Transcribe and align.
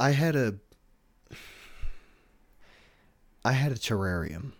I 0.00 0.12
had 0.12 0.34
a 0.34 0.54
I 3.44 3.52
had 3.52 3.70
a 3.70 3.74
terrarium. 3.74 4.52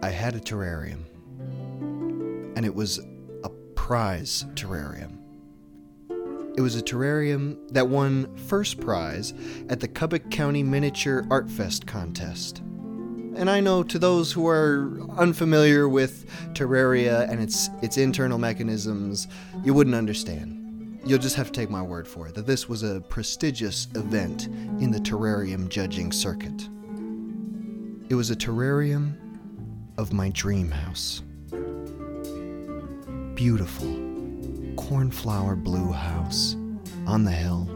I 0.00 0.10
had 0.10 0.36
a 0.36 0.40
terrarium. 0.40 1.06
And 2.56 2.64
it 2.64 2.72
was 2.72 3.00
a 3.42 3.48
prize 3.74 4.46
terrarium. 4.54 5.18
It 6.56 6.60
was 6.60 6.76
a 6.76 6.82
terrarium 6.82 7.68
that 7.72 7.88
won 7.88 8.32
first 8.36 8.80
prize 8.80 9.34
at 9.68 9.80
the 9.80 9.88
Cubbuck 9.88 10.30
County 10.30 10.62
Miniature 10.62 11.26
Art 11.28 11.50
Fest 11.50 11.84
contest. 11.84 12.58
And 12.58 13.50
I 13.50 13.58
know 13.58 13.82
to 13.82 13.98
those 13.98 14.30
who 14.30 14.46
are 14.46 15.00
unfamiliar 15.18 15.88
with 15.88 16.30
Terraria 16.54 17.28
and 17.28 17.42
its 17.42 17.70
its 17.82 17.96
internal 17.96 18.38
mechanisms, 18.38 19.26
you 19.64 19.74
wouldn't 19.74 19.96
understand. 19.96 20.65
You'll 21.06 21.20
just 21.20 21.36
have 21.36 21.46
to 21.46 21.52
take 21.52 21.70
my 21.70 21.82
word 21.82 22.08
for 22.08 22.26
it 22.26 22.34
that 22.34 22.48
this 22.48 22.68
was 22.68 22.82
a 22.82 23.00
prestigious 23.00 23.86
event 23.94 24.48
in 24.82 24.90
the 24.90 24.98
terrarium 24.98 25.68
judging 25.68 26.10
circuit. 26.10 26.68
It 28.08 28.16
was 28.16 28.32
a 28.32 28.34
terrarium 28.34 29.14
of 29.98 30.12
my 30.12 30.30
dream 30.30 30.68
house. 30.68 31.22
Beautiful, 33.36 33.86
cornflower 34.74 35.54
blue 35.54 35.92
house 35.92 36.56
on 37.06 37.22
the 37.22 37.30
hill. 37.30 37.66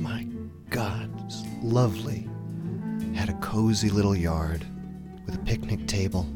My 0.00 0.26
God, 0.70 1.10
it's 1.26 1.42
lovely. 1.62 2.26
Had 3.14 3.28
a 3.28 3.34
cozy 3.34 3.90
little 3.90 4.16
yard 4.16 4.64
with 5.26 5.34
a 5.34 5.40
picnic 5.40 5.86
table 5.86 6.26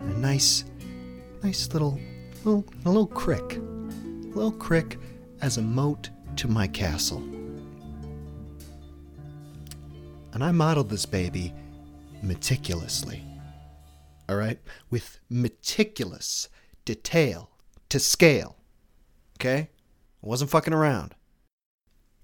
and 0.00 0.14
a 0.14 0.18
nice, 0.18 0.64
nice 1.42 1.70
little, 1.74 2.00
little, 2.42 2.64
little 2.86 3.06
crick, 3.06 3.56
a 3.56 4.34
little 4.34 4.52
crick 4.52 4.98
as 5.40 5.56
a 5.56 5.62
moat 5.62 6.10
to 6.36 6.48
my 6.48 6.66
castle. 6.66 7.22
And 10.32 10.44
I 10.44 10.52
modeled 10.52 10.90
this 10.90 11.06
baby 11.06 11.52
meticulously. 12.22 13.24
All 14.28 14.36
right? 14.36 14.58
With 14.90 15.18
meticulous 15.30 16.48
detail 16.84 17.50
to 17.88 17.98
scale. 17.98 18.56
Okay? 19.36 19.70
I 20.22 20.26
wasn't 20.26 20.50
fucking 20.50 20.74
around. 20.74 21.14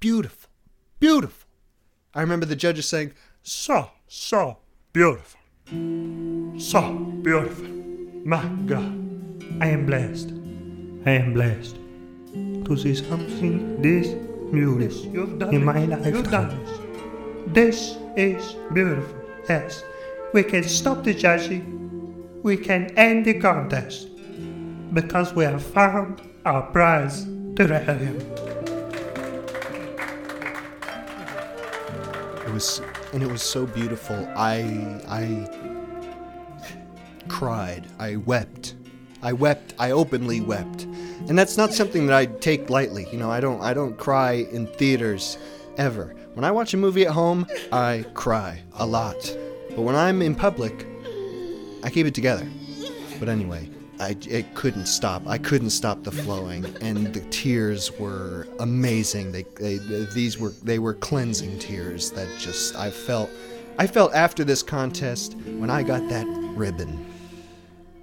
Beautiful. 0.01 0.51
Beautiful. 1.01 1.49
I 2.15 2.21
remember 2.21 2.47
the 2.47 2.57
judges 2.57 2.89
saying, 2.89 3.15
So, 3.43 3.91
so 4.07 4.59
beautiful. 4.93 5.41
So 6.59 6.95
beautiful. 7.23 7.67
My 8.25 8.45
God. 8.67 9.01
I 9.61 9.69
am 9.69 9.87
blessed. 9.87 10.31
I 11.07 11.13
am 11.13 11.33
blessed 11.35 11.79
to 12.65 12.77
see 12.77 12.95
something 12.95 13.81
this 13.83 14.09
beautiful 14.53 15.51
in 15.51 15.65
my 15.65 15.85
lifetime. 15.85 16.59
This 17.49 17.97
is 18.17 18.57
beautiful. 18.73 19.15
Yes. 19.49 19.85
We 20.33 20.43
can 20.43 20.65
stop 20.65 21.05
the 21.05 21.15
judging. 21.15 21.63
We 22.43 22.57
can 22.57 22.91
end 22.97 23.25
the 23.27 23.35
contest. 23.35 24.09
Because 24.93 25.35
we 25.35 25.45
have 25.45 25.63
found 25.63 26.23
our 26.45 26.63
prize 26.63 27.25
terrarium. 27.55 28.21
It 32.47 32.53
was, 32.53 32.81
and 33.13 33.23
it 33.23 33.31
was 33.31 33.43
so 33.43 33.67
beautiful. 33.67 34.17
I, 34.37 35.01
I 35.09 35.49
cried. 37.29 37.87
I 37.99 38.17
wept. 38.17 38.75
I 39.23 39.33
wept. 39.33 39.75
I 39.79 39.91
openly 39.91 40.41
wept, 40.41 40.87
and 41.29 41.39
that's 41.39 41.57
not 41.57 41.73
something 41.73 42.07
that 42.07 42.17
I 42.17 42.27
take 42.27 42.71
lightly. 42.71 43.07
You 43.11 43.19
know, 43.19 43.31
I 43.31 43.41
don't. 43.41 43.61
I 43.61 43.75
don't 43.75 43.97
cry 43.97 44.47
in 44.53 44.67
theaters 44.67 45.39
ever. 45.77 46.15
When 46.35 46.45
I 46.45 46.51
watch 46.51 46.75
a 46.75 46.77
movie 46.77 47.07
at 47.07 47.13
home, 47.13 47.47
I 47.73 48.05
cry 48.15 48.63
a 48.75 48.87
lot. 48.87 49.37
But 49.71 49.83
when 49.83 49.95
I'm 49.95 50.23
in 50.23 50.35
public, 50.35 50.87
I 51.83 51.91
keep 51.91 52.07
it 52.07 52.15
together. 52.15 52.47
But 53.19 53.29
anyway, 53.29 53.71
I 54.01 54.17
it 54.29 54.55
couldn't 54.55 54.87
stop. 54.87 55.27
I 55.27 55.39
couldn't 55.39 55.71
stop 55.71 56.03
the 56.03 56.11
flowing, 56.11 56.65
and 56.81 57.15
the 57.15 57.21
tears 57.31 57.93
were 57.99 58.49
amazing. 58.59 59.33
They, 59.33 59.43
they 59.43 59.79
these 60.15 60.39
were 60.39 60.51
they 60.63 60.79
were 60.79 60.95
cleansing 60.95 61.59
tears 61.59 62.11
that 62.13 62.29
just 62.39 62.77
I 62.77 62.91
felt. 62.91 63.31
I 63.79 63.87
felt 63.87 64.15
after 64.15 64.45
this 64.45 64.63
contest 64.63 65.35
when 65.59 65.69
I 65.69 65.83
got 65.83 66.09
that 66.09 66.27
ribbon, 66.57 67.07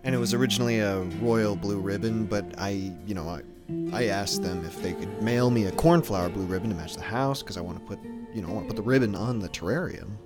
and 0.03 0.15
it 0.15 0.17
was 0.17 0.33
originally 0.33 0.79
a 0.79 1.01
royal 1.21 1.55
blue 1.55 1.79
ribbon, 1.79 2.25
but 2.25 2.45
I, 2.57 2.91
you 3.05 3.13
know, 3.13 3.27
I. 3.27 3.41
I 3.93 4.07
asked 4.07 4.43
them 4.43 4.65
if 4.65 4.81
they 4.83 4.91
could 4.91 5.21
mail 5.21 5.49
me 5.49 5.67
a 5.67 5.71
cornflower 5.71 6.27
blue 6.27 6.45
ribbon 6.45 6.71
to 6.71 6.75
match 6.75 6.95
the 6.95 7.03
house 7.03 7.41
because 7.41 7.55
I 7.55 7.61
want 7.61 7.79
to 7.79 7.85
put, 7.85 8.03
you 8.33 8.41
know, 8.41 8.49
I 8.49 8.51
want 8.51 8.67
to 8.67 8.73
put 8.73 8.75
the 8.75 8.81
ribbon 8.81 9.15
on 9.15 9.39
the 9.39 9.47
terrarium 9.47 10.17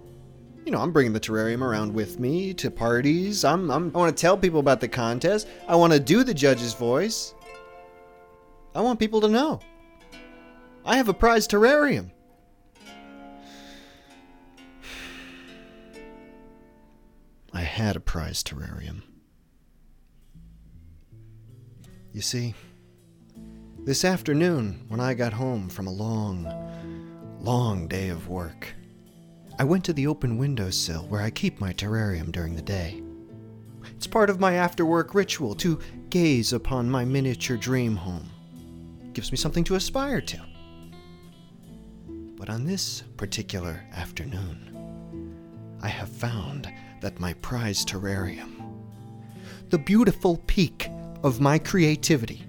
you 0.66 0.72
know, 0.72 0.80
I'm 0.80 0.92
bringing 0.92 1.14
the 1.14 1.20
terrarium 1.20 1.62
around 1.62 1.94
with 1.94 2.20
me 2.20 2.54
to 2.56 2.72
parties. 2.72 3.46
I'm, 3.46 3.70
I'm 3.70 3.92
I 3.96 4.00
want 4.00 4.18
to 4.18 4.22
tell 4.22 4.36
people 4.36 4.60
about 4.60 4.82
the 4.82 4.88
contest. 4.88 5.48
I 5.68 5.76
want 5.76 5.94
to 5.94 6.00
do 6.00 6.24
the 6.24 6.34
judge's 6.34 6.74
voice. 6.74 7.36
I 8.74 8.82
want 8.82 9.00
people 9.00 9.22
to 9.22 9.30
know. 9.30 9.60
I 10.84 10.98
have 10.98 11.08
a 11.08 11.14
prize 11.14 11.48
terrarium. 11.48 12.10
I 17.54 17.62
had 17.62 17.96
a 17.96 18.00
prize 18.00 18.44
terrarium. 18.44 19.04
You 22.16 22.22
see, 22.22 22.56
this 23.84 24.06
afternoon, 24.06 24.86
when 24.88 25.02
I 25.02 25.14
got 25.14 25.34
home 25.34 25.68
from 25.68 25.88
a 25.88 25.92
long, 25.92 26.48
long 27.42 27.90
day 27.90 28.08
of 28.08 28.30
work, 28.30 28.74
I 29.60 29.66
went 29.66 29.84
to 29.84 29.92
the 29.92 30.08
open 30.08 30.38
windowsill 30.38 31.08
where 31.10 31.20
I 31.20 31.30
keep 31.30 31.60
my 31.60 31.74
terrarium 31.74 32.32
during 32.32 32.56
the 32.56 32.62
day. 32.62 33.04
It's 33.98 34.08
part 34.08 34.30
of 34.30 34.40
my 34.40 34.54
after 34.54 34.86
work 34.86 35.14
ritual 35.14 35.56
to 35.56 35.78
gaze 36.10 36.54
upon 36.54 36.90
my 36.90 37.04
miniature 37.04 37.58
dream 37.58 37.98
home. 37.98 38.30
It 39.04 39.12
gives 39.12 39.34
me 39.34 39.38
something 39.38 39.66
to 39.66 39.76
aspire 39.76 40.22
to. 40.22 40.42
But 42.38 42.50
on 42.50 42.64
this 42.64 43.04
particular 43.18 43.84
afternoon, 43.94 45.76
I 45.82 45.90
have 45.90 46.08
found 46.08 46.72
that 47.02 47.20
my 47.20 47.34
prize 47.34 47.84
terrarium, 47.84 48.72
the 49.68 49.78
beautiful 49.78 50.38
peak 50.48 50.90
of 51.26 51.42
my 51.42 51.58
creativity, 51.58 52.46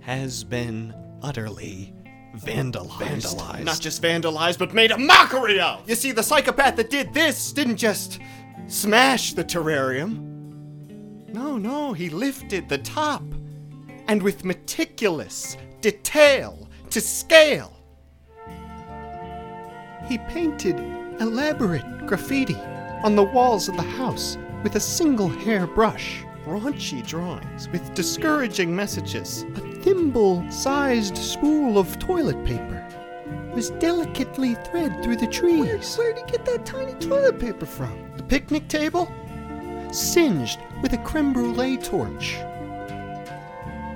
has 0.00 0.44
been 0.44 0.94
utterly 1.22 1.94
vandalized. 2.36 2.98
Vandalized. 2.98 3.64
Not 3.64 3.80
just 3.80 4.02
vandalized, 4.02 4.58
but 4.58 4.74
made 4.74 4.90
a 4.90 4.98
mockery 4.98 5.58
of! 5.58 5.88
You 5.88 5.94
see, 5.94 6.12
the 6.12 6.22
psychopath 6.22 6.76
that 6.76 6.90
did 6.90 7.14
this 7.14 7.54
didn't 7.54 7.78
just 7.78 8.20
smash 8.66 9.32
the 9.32 9.42
terrarium. 9.42 10.18
No, 11.32 11.56
no, 11.56 11.94
he 11.94 12.10
lifted 12.10 12.68
the 12.68 12.76
top. 12.76 13.22
And 14.08 14.22
with 14.22 14.44
meticulous 14.44 15.56
detail 15.80 16.68
to 16.90 17.00
scale, 17.00 17.72
he 20.06 20.18
painted 20.28 20.78
elaborate 21.18 22.06
graffiti 22.06 22.56
on 23.02 23.16
the 23.16 23.24
walls 23.24 23.70
of 23.70 23.76
the 23.76 23.82
house 23.82 24.36
with 24.62 24.76
a 24.76 24.80
single 24.80 25.28
hair 25.28 25.66
brush. 25.66 26.24
Raunchy 26.48 27.06
drawings 27.06 27.68
with 27.68 27.94
discouraging 27.94 28.74
messages. 28.74 29.44
A 29.56 29.60
thimble 29.82 30.50
sized 30.50 31.18
spool 31.18 31.76
of 31.76 31.98
toilet 31.98 32.42
paper 32.42 32.88
was 33.54 33.68
delicately 33.72 34.54
thread 34.54 35.04
through 35.04 35.16
the 35.16 35.26
trees. 35.26 35.98
Where, 35.98 36.14
would 36.14 36.16
he 36.16 36.32
get 36.32 36.46
that 36.46 36.64
tiny 36.64 36.94
toilet 36.94 37.38
paper 37.38 37.66
from? 37.66 38.12
The 38.16 38.22
picnic 38.22 38.66
table? 38.68 39.12
Singed 39.92 40.58
with 40.80 40.94
a 40.94 40.98
creme 40.98 41.34
brulee 41.34 41.76
torch. 41.76 42.36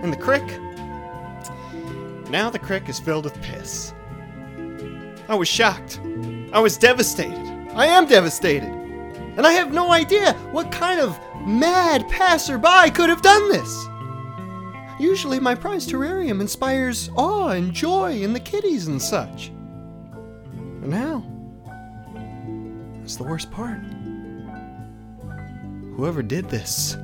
And 0.03 0.13
the 0.13 0.19
crick? 0.19 0.45
Now 2.29 2.51
the 2.51 2.59
crick 2.59 2.91
is 2.91 3.01
filled 3.01 3.25
with 3.25 3.41
piss. 3.41 3.95
I 5.27 5.35
was 5.37 5.49
shocked. 5.49 6.01
I 6.53 6.61
was 6.61 6.77
devastated. 6.77 7.71
I 7.75 7.87
am 7.87 8.05
devastated. 8.05 8.69
And 9.39 9.47
I 9.47 9.53
have 9.53 9.73
no 9.73 9.91
idea 9.91 10.35
what 10.51 10.71
kind 10.71 11.01
of 11.01 11.19
mad 11.47 12.09
passerby 12.09 12.91
could 12.93 13.09
have 13.09 13.23
done 13.23 13.49
this. 13.51 13.87
Usually, 15.01 15.41
my 15.41 15.55
prize 15.55 15.87
terrarium 15.87 16.41
inspires 16.41 17.11
awe 17.17 17.49
and 17.49 17.73
joy 17.73 18.23
in 18.23 18.33
the 18.33 18.41
kitties 18.41 18.87
and 18.87 19.03
such. 19.03 19.51
But 20.81 20.89
now, 20.89 21.27
that's 23.01 23.17
the 23.17 23.25
worst 23.25 23.51
part. 23.51 23.81
Whoever 25.97 26.23
did 26.23 26.49
this, 26.49 26.97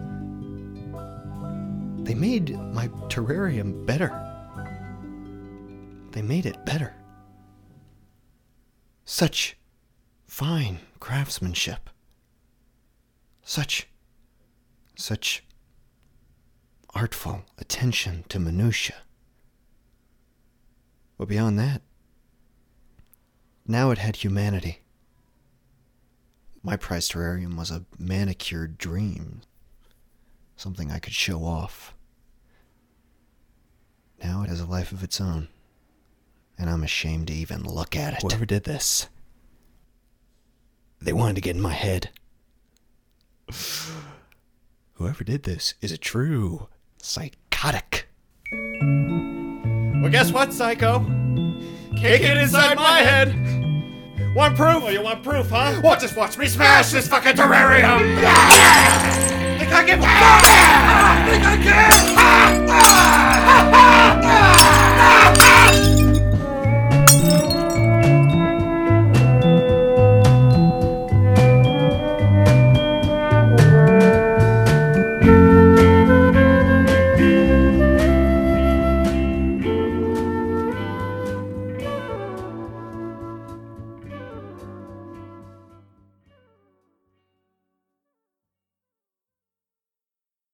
they 2.04 2.14
made 2.14 2.56
my 2.72 2.88
terrarium 3.08 3.84
better. 3.84 4.12
They 6.12 6.22
made 6.22 6.46
it 6.46 6.64
better. 6.64 6.94
Such 9.04 9.56
fine 10.26 10.78
craftsmanship. 11.00 11.90
Such 13.42 13.88
such 14.98 15.44
artful 16.92 17.42
attention 17.56 18.24
to 18.28 18.38
minutia. 18.38 18.96
But 21.16 21.28
beyond 21.28 21.58
that, 21.58 21.82
Now 23.70 23.90
it 23.90 23.98
had 23.98 24.16
humanity. 24.16 24.80
My 26.62 26.76
prized 26.76 27.12
terrarium 27.12 27.54
was 27.54 27.70
a 27.70 27.84
manicured 27.98 28.78
dream, 28.78 29.42
something 30.56 30.90
I 30.90 30.98
could 30.98 31.12
show 31.12 31.44
off. 31.44 31.94
Now 34.24 34.42
it 34.42 34.48
has 34.48 34.60
a 34.60 34.64
life 34.66 34.90
of 34.90 35.04
its 35.04 35.20
own, 35.20 35.48
and 36.56 36.70
I'm 36.70 36.82
ashamed 36.82 37.26
to 37.26 37.34
even 37.34 37.62
look 37.62 37.94
at 37.94 38.14
it. 38.14 38.22
Whoever 38.22 38.46
did 38.46 38.64
this, 38.64 39.08
They 41.00 41.12
wanted 41.12 41.36
to 41.36 41.42
get 41.42 41.54
in 41.54 41.62
my 41.62 41.74
head. 41.74 42.10
Whoever 44.98 45.24
did 45.24 45.44
this 45.44 45.74
is 45.80 45.90
a 45.92 45.96
true. 45.96 46.68
Psychotic. 47.00 48.08
Well, 50.02 50.10
guess 50.10 50.32
what, 50.32 50.52
Psycho? 50.52 51.00
Kick 51.96 52.22
it 52.22 52.36
inside 52.36 52.76
my 52.76 52.98
head. 52.98 53.34
Want 54.34 54.56
proof? 54.56 54.82
Oh, 54.84 54.88
you 54.88 55.02
want 55.02 55.22
proof, 55.22 55.48
huh? 55.50 55.80
Well, 55.82 55.98
just 55.98 56.16
watch 56.16 56.36
me 56.36 56.46
smash 56.46 56.90
this 56.92 57.08
fucking 57.08 57.32
terrarium. 57.32 57.98
Think 59.58 59.72
I 59.72 59.84
can? 59.84 60.00
Think 61.30 61.44
I 61.44 61.56
can? 61.62 63.47